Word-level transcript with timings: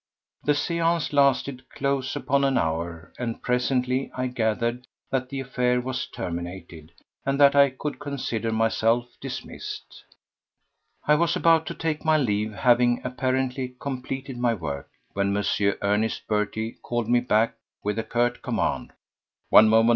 The 0.45 0.53
séance 0.53 1.13
lasted 1.13 1.69
close 1.69 2.15
upon 2.15 2.43
an 2.43 2.57
hour, 2.57 3.13
and 3.19 3.39
presently 3.39 4.09
I 4.17 4.25
gathered 4.25 4.87
that 5.11 5.29
the 5.29 5.39
affair 5.39 5.79
was 5.79 6.07
terminated 6.07 6.91
and 7.23 7.39
that 7.39 7.55
I 7.55 7.69
could 7.69 7.99
consider 7.99 8.51
myself 8.51 9.09
dismissed. 9.21 10.03
I 11.05 11.13
was 11.13 11.35
about 11.35 11.67
to 11.67 11.75
take 11.75 12.03
my 12.03 12.17
leave, 12.17 12.51
having 12.53 12.99
apparently 13.03 13.75
completed 13.79 14.39
my 14.39 14.55
work, 14.55 14.89
when 15.13 15.37
M. 15.37 15.43
Ernest 15.83 16.27
Berty 16.27 16.79
called 16.81 17.07
me 17.07 17.19
back 17.19 17.53
with 17.83 17.99
a 17.99 18.03
curt 18.03 18.41
command. 18.41 18.93
"One 19.49 19.69
moment, 19.69 19.85
M. 19.85 19.89